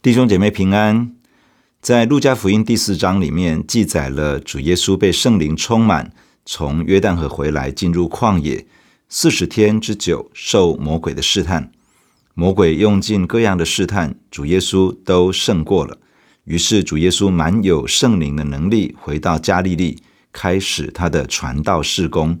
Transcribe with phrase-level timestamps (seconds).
[0.00, 1.12] 弟兄姐妹平安，
[1.82, 6.12] 在路加福音第四章里面记载了主耶稣被圣灵充满，
[6.44, 8.64] 从约旦河回来，进入旷野
[9.08, 11.72] 四十天之久，受魔鬼的试探。
[12.34, 15.98] 魔鬼用尽各样的试探，主耶稣都胜过了。
[16.44, 22.38] 于是主耶稣满有圣灵的能力，回到加利利，开始他的传道事工。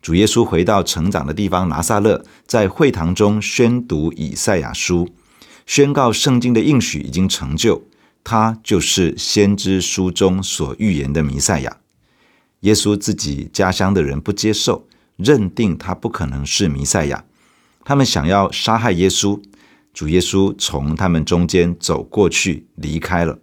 [0.00, 5.08] 主耶稣回到成长的地方拿撒勒，在会堂中宣读以赛亚书。
[5.68, 7.82] 宣告圣经的应许已经成就，
[8.24, 11.76] 他就是先知书中所预言的弥赛亚。
[12.60, 17.22] 耶稣自己家乡的人不接受，认定他不可能是弥赛亚，
[17.84, 19.38] 他们想要杀害耶稣。
[19.92, 23.38] 主耶稣从他们中间走过去，离开了。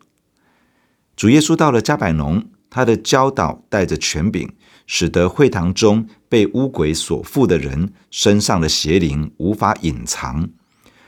[1.15, 4.51] 主耶稣到了加百农，他的教导带着权柄，
[4.87, 10.49] 使得会堂中被污鬼所附的人身上的邪灵无法隐藏。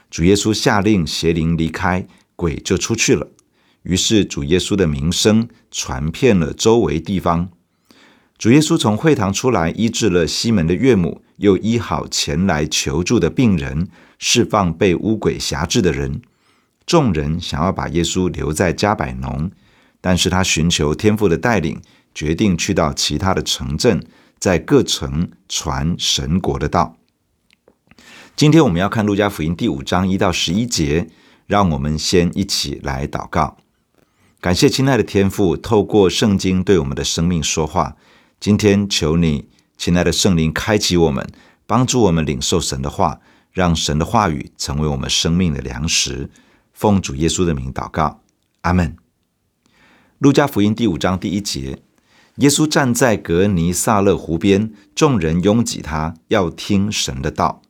[0.09, 3.27] 主耶稣下令邪灵离开，鬼就出去了。
[3.83, 7.49] 于是主耶稣的名声传遍了周围地方。
[8.37, 13.87] 主耶稣从会堂出来，医治了西门的岳母，又医好前来求助的病人，
[14.19, 16.21] 释放被污鬼辖制的人。
[16.85, 19.49] 众人想要把耶稣留在迦百农，
[19.99, 21.81] 但是他寻求天父的带领，
[22.13, 24.05] 决定去到其他的城镇，
[24.37, 26.96] 在各城传神国的道。
[28.37, 31.09] 今天我们要看路加福音第五章一到十一节，
[31.47, 33.57] 让我们先一起来祷告。
[34.39, 37.95] 感谢亲爱的天父，透过圣经对我们的生命说话。
[38.39, 41.27] 今天求你，亲爱的圣灵，开启我们，
[41.65, 43.19] 帮助我们领受神的话，
[43.51, 46.29] 让神的话语成为我们生命的粮食。
[46.73, 48.21] 奉主耶稣的名祷告，
[48.61, 48.95] 阿门。
[50.19, 51.79] 路加福音第五章第一节，
[52.35, 57.63] 耶稣站在革尼撒勒湖边，众人拥挤他，要听神的道。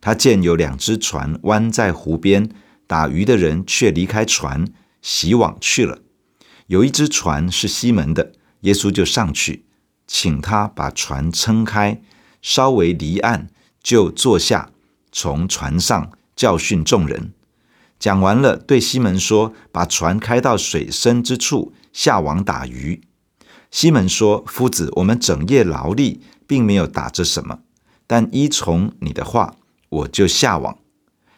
[0.00, 2.48] 他见有两只船弯在湖边，
[2.86, 4.64] 打鱼的人却离开船，
[5.02, 5.98] 洗网去了。
[6.68, 9.66] 有一只船是西门的，耶稣就上去，
[10.06, 12.00] 请他把船撑开，
[12.40, 13.48] 稍微离岸，
[13.82, 14.70] 就坐下，
[15.12, 17.32] 从船上教训众人。
[17.98, 23.02] 讲完了，对西门说：“把船开到水深之处，下网打鱼。”
[23.70, 27.58] 西门说：“夫子，我们整夜劳力，并没有打着什么，
[28.06, 29.56] 但依从你的话。”
[29.90, 30.78] 我就下网，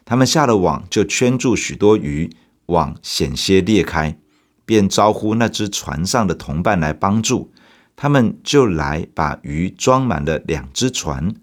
[0.04, 2.30] 他们下了网，就圈住许多鱼，
[2.66, 4.18] 网险些裂开，
[4.64, 7.50] 便招呼那只船上的同伴来帮助，
[7.96, 11.34] 他们就来把鱼装满了两只船，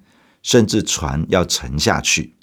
[0.44, 2.36] 甚至船要沉下去。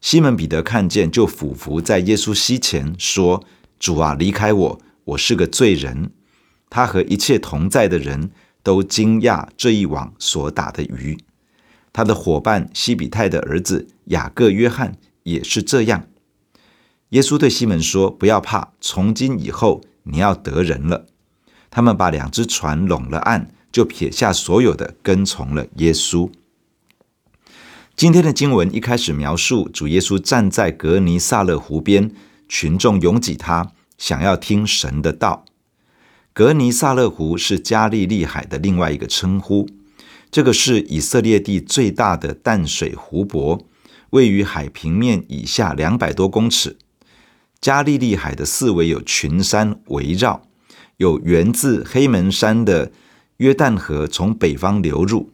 [0.00, 3.44] 西门彼得看见，就俯伏在耶稣膝前说
[3.78, 6.12] ：“主啊，离开我，我是个罪人。”
[6.70, 8.30] 他和一切同在的人
[8.62, 11.18] 都惊讶这一网所打的鱼。
[11.98, 14.94] 他的伙伴西比泰的儿子雅各、约翰
[15.24, 16.06] 也是这样。
[17.08, 21.06] 耶稣对西门说：“不要怕，从今以后你要得人了。”
[21.70, 26.30] 他们把两只船拢了岸，就撇下所有的，跟从了耶稣。
[27.96, 32.12] 今天的经文一开始描述主耶稣站在革尼撒勒湖边，
[32.48, 35.44] 群众拥挤他，想要听神的道。
[36.32, 39.68] 革尼撒勒湖是加利利海的另外一个称呼。
[40.30, 43.66] 这个是以色列地最大的淡水湖泊，
[44.10, 46.76] 位于海平面以下两百多公尺。
[47.60, 50.42] 加利利海的四围有群山围绕，
[50.98, 52.92] 有源自黑门山的
[53.38, 55.30] 约旦河从北方流入，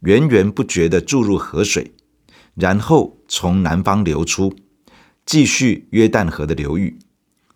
[0.00, 1.92] 源源不绝地注入河水，
[2.54, 4.54] 然后从南方流出，
[5.26, 6.98] 继续约旦河的流域。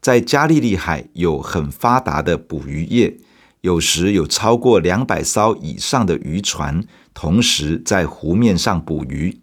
[0.03, 3.17] 在加利利海有很发达的捕鱼业。
[3.63, 6.83] 有时有超过两百艘以上的渔船
[7.13, 9.41] 同时在湖面上捕鱼。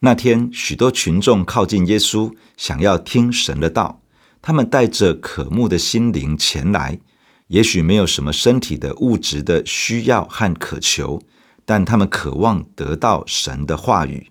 [0.00, 4.00] 那天，许多群众靠近耶稣，想要听神的道。
[4.40, 6.98] 他们带着渴慕的心灵前来，
[7.48, 11.20] 也许没有什么身体的物质的需要和渴求，
[11.66, 14.30] 但他们渴望得到神的话语。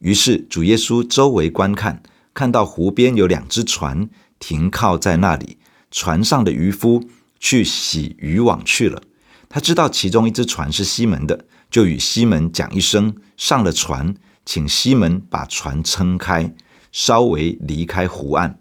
[0.00, 2.02] 于是，主耶稣周围观看，
[2.34, 5.56] 看到湖边有两只船停靠在那里，
[5.90, 7.08] 船上的渔夫。
[7.40, 9.02] 去洗渔网去了。
[9.48, 14.14] 他知道其中一只船是西门的，就与西门讲一声，上了船，
[14.44, 16.54] 请西门把船撑开，
[16.92, 18.60] 稍微离开湖岸。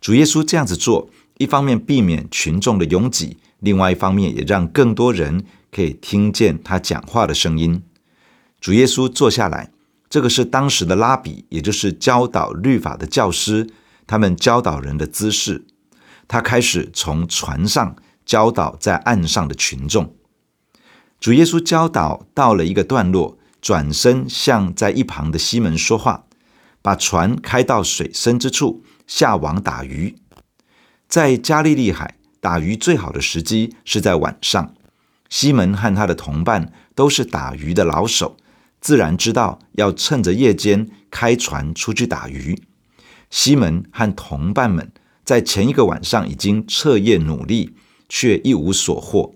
[0.00, 7.82] 主耶稣这样子做，一方面避免群众的拥挤，另外一方面也让更多人可以听见他讲话的声音。
[8.58, 9.70] 主耶稣坐下来，
[10.08, 13.68] 这个是当时的拉比，也就是教导律法的教师，
[14.06, 15.66] 他们教导人的姿势。
[16.26, 17.94] 他开始从船上。
[18.30, 20.14] 教导在岸上的群众，
[21.18, 26.26] 主耶稣教导到了一个段落，转身向在一旁的西门说话，
[26.80, 30.14] 把船开到水深之处，下网打鱼。
[31.08, 34.74] 在加利利海打鱼最好的时机是在晚上。
[35.28, 38.36] 西门和他的同伴都是打鱼的老手，
[38.80, 42.62] 自然知道要趁着夜间开船出去打鱼。
[43.28, 44.92] 西门和同伴们
[45.24, 47.74] 在前一个晚上已经彻夜努力，
[48.10, 49.34] 却一无所获。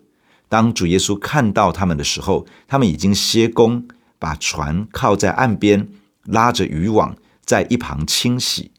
[0.51, 3.89] 当主耶稣看到他们的时候，他们已经歇工，
[4.19, 5.89] 把船靠在岸边，
[6.25, 7.17] 拉着渔网
[7.47, 8.73] 在一旁清洗。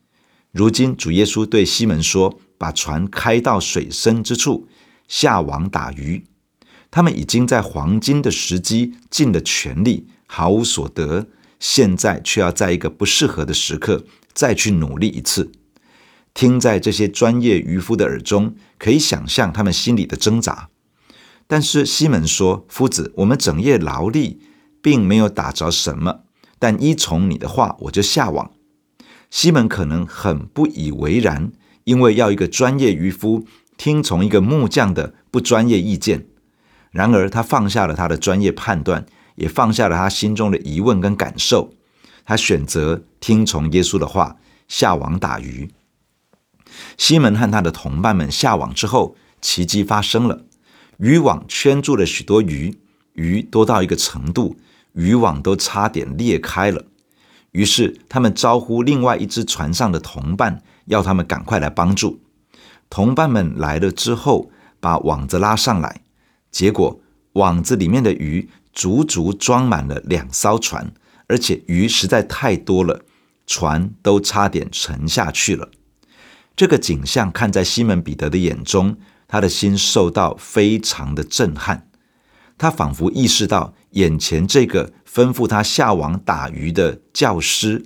[0.52, 4.68] 如今主耶稣对西门说：“把船开到水深之处，
[5.08, 6.26] 下网打鱼。”
[6.92, 11.28] 他们已经在黄金的时机尽了全力，毫无所得，
[11.60, 15.52] 现在却要在一个不适合的时刻再去努力一次。
[16.36, 20.70] 听在这些专业渔夫的耳中，可以想象他们心里的挣扎。
[21.48, 24.42] 但是西门说：“夫子，我们整夜劳力，
[24.82, 26.26] 并没有打着什么，
[26.60, 28.52] 但依从你的话，我就下网。”
[29.32, 31.52] 西门可能很不以为然，
[31.86, 33.46] 因为要一个专业渔夫
[33.78, 36.28] 听从一个木匠的不专业意见。
[36.92, 39.06] 然而，他放下了他的专业判断，
[39.36, 41.72] 也放下了他心中的疑问跟感受。
[42.26, 44.38] 他选择听从耶稣的话，
[44.68, 45.70] 下网打鱼。
[46.98, 50.46] 西门和他的同伴们下网之后，奇迹发生了，
[50.98, 52.78] 渔网圈住了许多鱼，
[53.14, 54.58] 鱼多到一个程度，
[54.94, 56.86] 渔网都差点裂开了。
[57.52, 62.20] 于是，他们招呼另外一只船上的同伴，要他们赶快来帮助。
[62.90, 66.02] 同伴们来了之后，把网子拉上来。
[66.52, 67.00] 结果，
[67.34, 70.92] 网子里面的鱼足足装满了两艘船，
[71.28, 73.06] 而且鱼实在太多了，
[73.48, 75.70] 船都差点沉下去了。
[76.56, 78.98] 这个景象看在西门彼得的眼中，
[79.28, 81.90] 他的心受到非常的震撼。
[82.58, 87.86] 他仿佛意识到，眼前这个吩咐他下网打鱼的教师，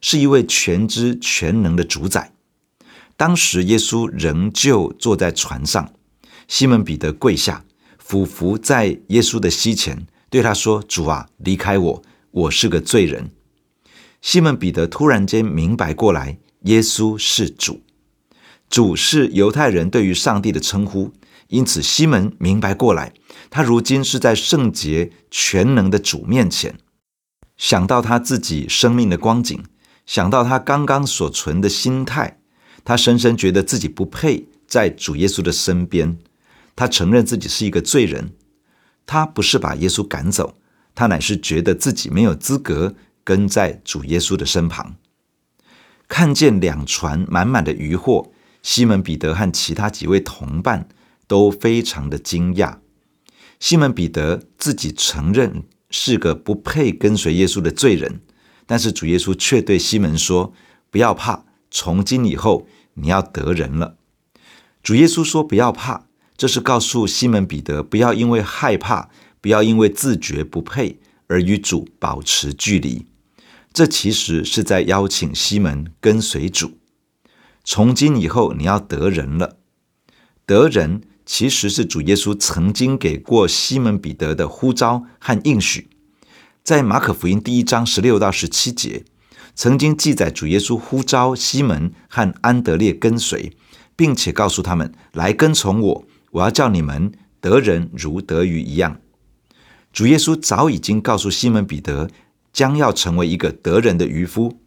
[0.00, 2.32] 是一位全知全能的主宰。
[3.16, 5.92] 当时耶稣仍旧坐在船上，
[6.46, 7.64] 西门彼得跪下。
[7.98, 13.32] 俯伏在耶稣的膝前，对他说：“主啊，离开我，我是个罪人。”
[14.22, 17.80] 西门彼得突然间明白过来，耶稣是主，
[18.68, 21.12] 主是犹太人对于上帝的称呼，
[21.48, 23.12] 因此西门明白过来，
[23.48, 26.76] 他如今是在圣洁全能的主面前。
[27.56, 29.62] 想到他自己生命的光景，
[30.04, 32.38] 想到他刚刚所存的心态，
[32.84, 36.18] 他深深觉得自己不配在主耶稣的身边。
[36.74, 38.34] 他承认自己是一个罪人，
[39.06, 40.58] 他不是把耶稣赶走，
[40.94, 44.96] 他乃是觉得自己没有资格跟在主耶稣的身旁。
[46.06, 48.30] 看见两船满满的渔获，
[48.66, 50.88] 西门彼得和其他几位同伴
[51.28, 52.78] 都非常的惊讶。
[53.60, 58.22] 西门彼得自己承认是个不配跟随耶稣的罪人，
[58.66, 60.52] 但是主耶稣却对西门说
[60.90, 63.98] ：“不要怕，从今以后你要得人了。”
[64.82, 69.08] 主耶稣说：“不要怕。”这是告诉西门彼得，不要因为害怕，
[69.40, 70.98] 不要因为自觉不配
[71.28, 73.06] 而与主保持距离。
[73.72, 76.78] 这其实是在邀请西门跟随主。
[77.68, 79.56] 从今以后，你要得人了。
[80.46, 85.90] 得人其实是主耶稣曾经给过西门彼得的呼召和应许。
[86.62, 89.04] 在马可福音第一章十六到十七节，
[89.56, 93.56] 曾经记载主耶稣呼召西门和安德烈跟随，
[93.96, 96.04] 并且告诉他们来跟从我。
[96.30, 97.10] 我要叫你们
[97.40, 99.00] 得人如得鱼一样。
[99.92, 102.08] 主耶稣早已经告诉西门彼得，
[102.52, 104.60] 将要成为一个得人的渔夫。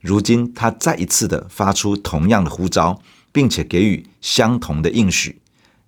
[0.00, 5.40] 如今他再一次的发出同样的呼召，并且给予相同的应许。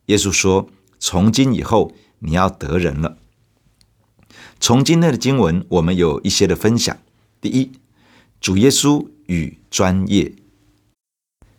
[0.06, 3.18] 耶稣说：“从今以后，你要得人了。”
[4.60, 6.96] 从今天的经文，我们有一些的分享。
[7.40, 7.70] 第一，
[8.40, 10.32] 主耶稣与专业。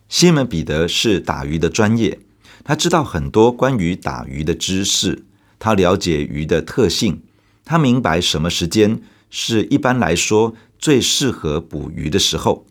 [0.08, 2.20] 西门彼得是打鱼的专业。
[2.62, 5.24] 他知道很多关于打鱼的知识，
[5.58, 7.22] 他了解鱼的特性，
[7.64, 12.66] 他明白什么时间是一般来说最适合捕鱼的时候。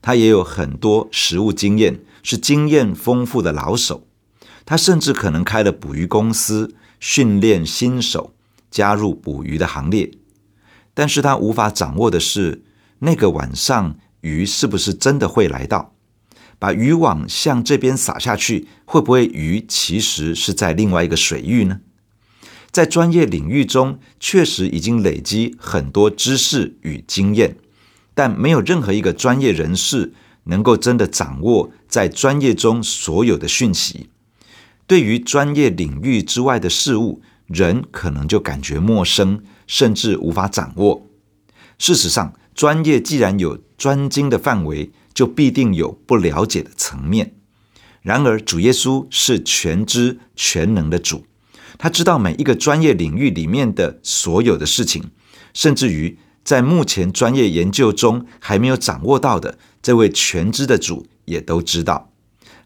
[0.00, 4.06] 他也有很多实物经验，是经验丰富的老手。
[4.64, 8.32] 他甚至可能开了捕鱼公司，训练新手
[8.70, 10.12] 加入捕鱼的行列。
[10.94, 12.62] 但是他无法掌握的是，
[13.00, 15.94] 那个晚上鱼是不是真的会来到？
[16.60, 21.80] 把渔网向这边撒下去，会不会鱼其实是在另外一个水域呢？
[22.78, 27.56] 在专业领域中，确实已经累积很多知识与经验，
[28.14, 30.12] 但没有任何一个专业人士
[30.44, 34.10] 能够真的掌握在专业中所有的讯息。
[34.86, 41.04] 对于专业领域之外的事物，人可能就感觉陌生，甚至无法掌握。
[41.78, 44.92] 事实上，专业既然有专精的范围。
[45.14, 47.34] 就必定有不了解的层面。
[48.02, 51.26] 然而，主耶稣是全知全能的主，
[51.78, 55.10] 他知道每一个专业领域里面的所有的事情，
[55.54, 62.10] 甚至于在目前专业研究中还没有掌握到的，这位全知的主也都知道。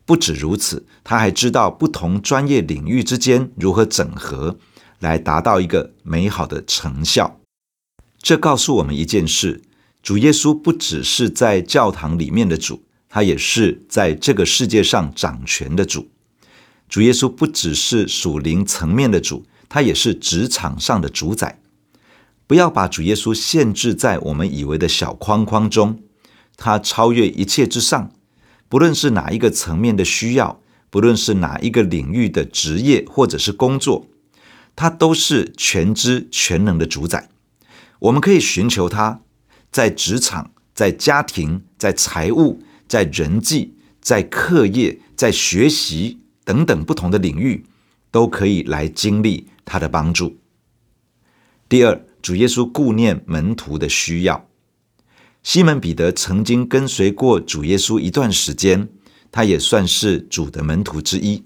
[0.05, 4.59] 不止如此，他还知道不同专业领域之间如何整合，
[4.99, 7.41] 来达到一个美好的成效。
[8.21, 9.63] 这告诉我们一件事：
[10.03, 16.09] 主耶稣不只是在教堂里面的主，他也是在这个世界上掌权的主。
[16.93, 21.59] 主耶稣不只是属灵层面的主，他也是职场上的主宰。
[22.47, 26.03] 不要把主耶稣限制在我们以为的小框框中，
[26.59, 28.13] 他超越一切之上。
[28.69, 34.07] 不论是哪一个层面的需要，不论是哪一个领域的职业或者是工作，
[34.77, 37.31] 他都是全知全能的主宰。
[38.01, 39.23] 我们可以寻求他，
[39.71, 47.65] 在职场、在家庭、在财务、在人际、在课业、在学习等等不同的领域，
[48.11, 50.39] 都可以来经历他的帮助。
[51.69, 54.49] 第二，主耶稣顾念门徒的需要。
[55.43, 58.89] 西门彼得曾经跟随过主耶稣一段时间，
[59.31, 61.45] 他也算是主的门徒之一。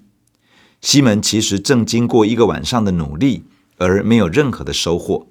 [0.81, 3.45] 西门其实正经过一个晚上的努力，
[3.77, 5.27] 而没有任何的收获。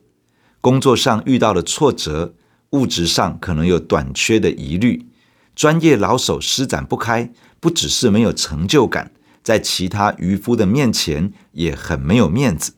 [0.61, 2.35] 工作上遇到了挫折，
[2.71, 5.07] 物质上可能有短缺的疑虑，
[5.55, 9.13] 专业老手施展不开，不只是没有成就感，
[9.47, 12.75] 在其他渔夫的面前也很没有面子。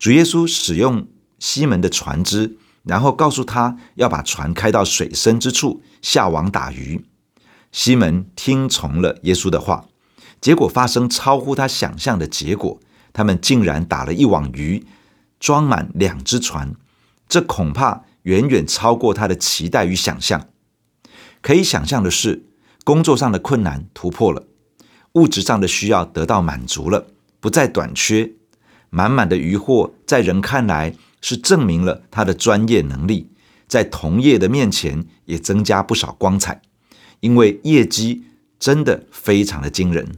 [0.00, 1.06] 主耶稣使用
[1.38, 2.56] 西门的船只。
[2.82, 7.04] 然后告诉他要把船开到水深之处下网打鱼。
[7.70, 9.84] 西门听从了耶稣的话，
[10.40, 12.80] 结果发生超乎他想象的结果，
[13.12, 14.86] 他们竟然打了一网鱼，
[15.38, 16.74] 装满两只船。
[17.28, 20.48] 这恐怕远远超过他的期待与想象。
[21.42, 22.46] 可以想象的是，
[22.82, 24.46] 工作上的困难突破了，
[25.12, 27.06] 物质上的需要得到满足了，
[27.40, 28.32] 不再短缺，
[28.90, 30.94] 满满的渔获在人看来。
[31.22, 33.28] 是证明了他的专业能力，
[33.68, 36.62] 在同业的面前也增加不少光彩，
[37.20, 38.22] 因为业绩
[38.58, 40.12] 真的非常的惊人。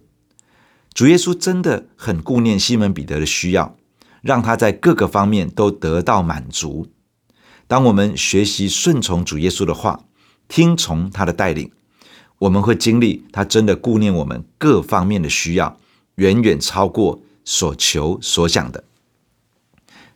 [0.95, 3.77] 主耶稣真的很顾念西门彼得的需要，
[4.21, 6.87] 让他在各个方面都得到满足。
[7.67, 10.05] 当我们学习顺从主耶稣的话，
[10.47, 11.73] 听从他的带领，
[12.43, 15.79] 我们会经历他真的顾念我们各方面的需要，
[16.17, 18.85] 远远超过所求所想的。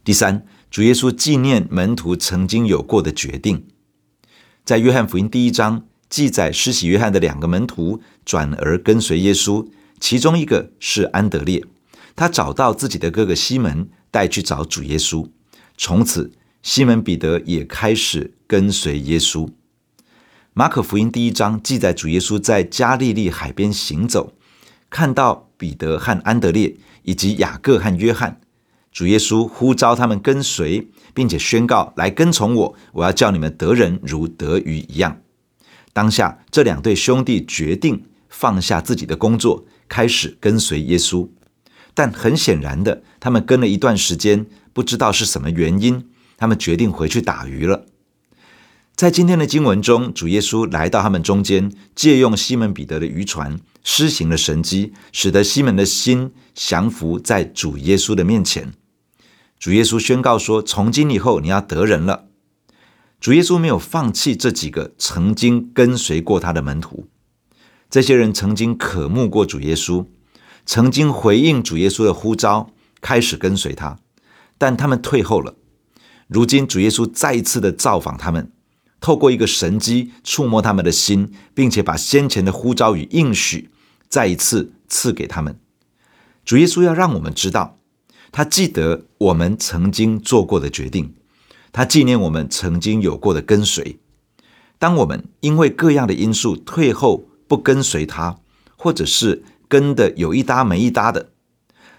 [0.04, 0.46] 第三。
[0.68, 3.64] 主耶稣纪念门徒曾经有过的决定，
[4.62, 9.66] 在约翰福音第一章记载，施洗约翰的两个门徒转而跟随耶稣，
[10.00, 11.64] 其中一个是安德烈，
[12.14, 15.26] 他找到自己的哥哥西门，带去找主耶稣。
[15.78, 19.48] 从此，西门彼得也开始跟随耶稣。
[20.58, 24.32] 马可福音第一章记载，主耶稣在加利利海边行走，
[24.88, 28.40] 看到彼得和安德烈以及雅各和约翰。
[28.90, 35.20] 主耶稣呼召他们跟随，并且宣告：“来跟从我，我要叫你们得人如得鱼一样。”
[35.92, 41.28] 当下，这两对兄弟决定放下自己的工作，开始跟随耶稣。
[41.92, 46.08] 但很显然的，他们跟了一段时间，不知道是什么原因，
[46.38, 47.84] 他们决定回去打鱼了。
[48.96, 58.72] 在今天的经文中，主耶稣来到他们中间，借用西门彼得的渔船，施行了神迹，使得西门的心降服在主耶稣的面前。
[59.58, 62.28] 主耶稣宣告说：“从今以后，你要得人了。”
[63.20, 67.06] 主耶稣没有放弃这几个曾经跟随过他的门徒，
[67.90, 70.06] 这些人曾经渴慕过主耶稣，
[70.64, 72.70] 曾经回应主耶稣的呼召，
[73.02, 73.98] 开始跟随他，
[74.56, 75.54] 但他们退后了。
[76.28, 78.50] 如今，主耶稣再一次的造访他们，
[79.00, 83.70] 透过一个神迹触摸他们的心，并且把先前的呼召与应许
[84.08, 85.58] 再一次赐给他们。
[86.44, 87.78] 主耶稣要让我们知道。
[88.32, 91.14] 他记得我们曾经做过的决定，
[91.72, 93.98] 他纪念我们曾经有过的跟随。
[94.78, 98.36] 当我们因为各样的因素退后不跟随他，
[98.76, 101.30] 或者是跟的有一搭没一搭的，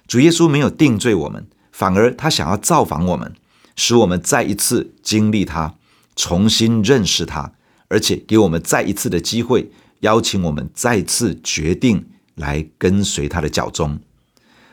[0.06, 3.34] 主耶稣没有定罪我们，反而他想要造访我们，
[3.76, 5.74] 使我们再一次经历他，
[6.18, 7.54] 重新认识他，
[7.88, 9.72] 而且给我们再一次的机会，
[10.02, 12.06] 邀请我们再次决定
[12.36, 14.00] 来跟随他的脚踪。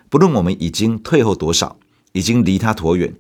[0.09, 1.77] 不论我们已经退后多少，
[2.13, 3.15] 已经离他多远，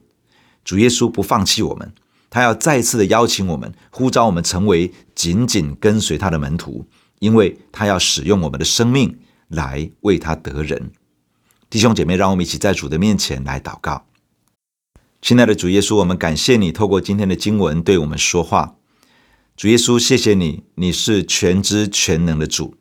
[0.64, 1.92] 主耶稣不放弃我们，
[2.30, 6.86] 他要再次的邀请我们，呼召我们成为紧紧跟随他的门徒，
[7.18, 10.90] 因为他要使用我们的生命来为他得人。
[11.68, 14.06] 弟兄姐妹，让我们一起在主的面前来祷告。
[15.24, 18.76] 亲爱的主耶稣，我们感谢你透过今天的经文对我们说话。
[19.56, 22.74] 主耶稣，谢谢你，你是全知全能的主，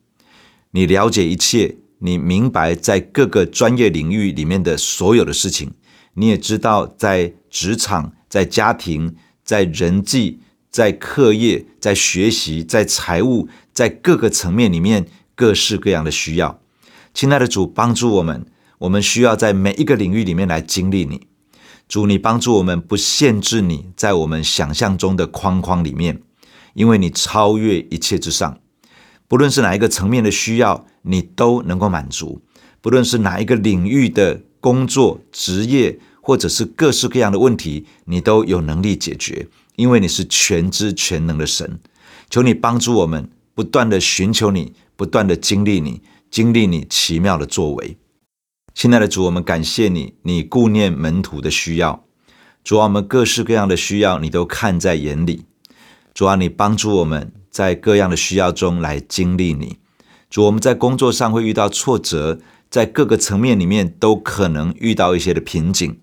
[0.72, 5.72] 你了解一切，你明白在各个专业领域里面的所有的事情，
[6.16, 16.60] 你也知道在职场、在家庭、在人际、在课业、在学习、在财务，在各个层面里面各式各样的需要。
[17.14, 18.46] 亲爱的主，帮助我们，
[18.80, 21.28] 我们需要在每一个领域里面来经历你。
[21.94, 26.24] 主，你帮助我们，不限制你在我们想象中的框框里面，
[26.74, 28.58] 因为你超越一切之上。
[29.28, 32.42] 不论是哪一个层面的需要，你都能够满足；
[32.82, 41.80] 不论是哪一个领域的工作、职业，或者是各式各样的问题，你都有能力解决，因为你是全知全能的神。
[42.28, 46.02] 求你帮助我们，不断地寻求你，不断地经历你。
[46.32, 47.96] 经历你奇妙的作为，
[48.76, 52.04] 亲爱的主，我们感谢你，你顾念门徒的需要。
[52.64, 55.46] 主啊，我们各式各样的需要，你都看在眼里。
[56.14, 59.78] 主啊，你帮助我们在各样的需要中来经历你。
[60.30, 62.40] 主，我们在工作上会遇到挫折，
[62.70, 66.00] 在各个层面里面都可能遇到一些的瓶颈。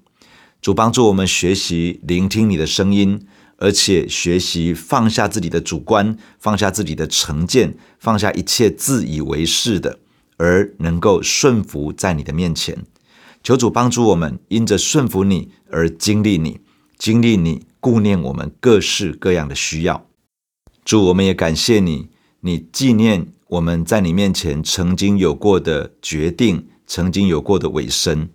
[0.63, 3.27] 主帮助我们学习聆听你的声音。
[3.63, 9.99] 而且学习放下自己的主观，放下自己的成见，放下一切自以为是的。
[10.41, 12.87] 而能够顺服在你的面前，
[13.43, 16.61] 求主帮助我们，因着顺服你而经历你，
[16.97, 20.07] 经历你顾念我们各式各样的需要。
[20.83, 22.09] 主，我们也感谢你，
[22.41, 28.31] 你纪念我们在你面前曾经有过的决定，曾经有过的尾声。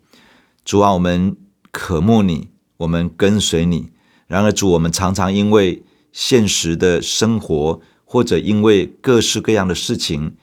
[0.63, 1.35] 主啊，我们
[1.71, 3.89] 渴慕你，我们跟随你。
[4.27, 5.81] 然而，主，我们常常因为
[6.11, 10.35] 现实的生活，或者因为各式各样的事情。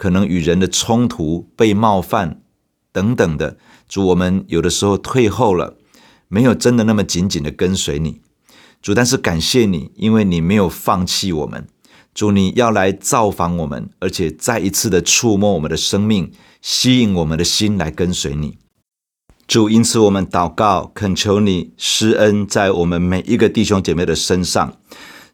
[0.00, 2.40] 可能与人的冲突、被冒犯
[2.90, 5.76] 等等的，主，我们有的时候退后了，
[6.26, 8.22] 没有真的那么紧紧的跟随你，
[8.80, 8.94] 主。
[8.94, 11.66] 但是感谢你，因为你没有放弃我们，
[12.14, 18.56] 主，你要来造访我们，而且再一次的触摸我们的生命，吸引我们的心来跟随你，
[19.46, 19.68] 主。
[19.68, 24.78] 因此，我们祷告，恳求你施恩在我们每一个弟兄姐妹的身上。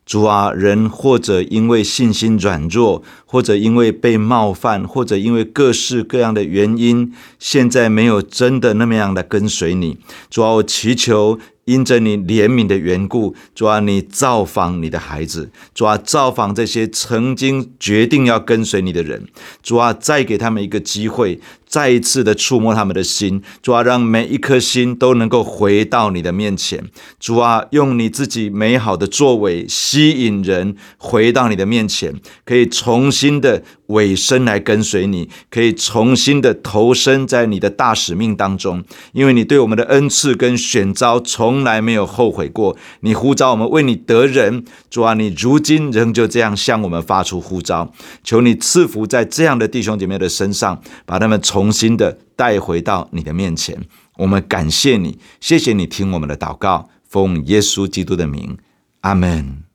[0.06, 9.98] 主啊，人或者因为信心软弱，或者因为被冒犯，或者因为各式各样的原因，现在没有真的那么样的跟随你。
[10.30, 11.38] 主啊，我祈求。
[11.66, 19.28] 因着你怜悯的缘故，主啊，你造访你的孩子，主啊，造访这些曾经决定要跟随你的人，
[19.62, 26.84] 主啊，再给他们一个机会，再一次的触摸他们的心，主啊，让每一颗心都能够回到你的面前，
[27.18, 42.76] 主啊，用你自己美好的作为吸引人回到你的面前，可以重新的委身来跟随你，可以重新的投身在你的大使命当中，因为你对我们的恩赐跟选召从来没有后悔过。
[43.00, 47.92] 你呼召我们为你得人，主啊，你如今仍旧这样向我们发出呼召，
[48.24, 53.78] 求你赐福在这样的弟兄姐妹的身上，把他们重新的带回到你的面前。
[54.18, 58.56] 我们感谢你，谢谢你听我们的祷告，奉耶稣基督的名，
[59.02, 59.65] 阿门。